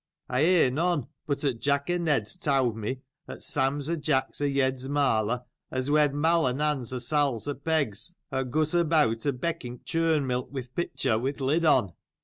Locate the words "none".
0.71-1.01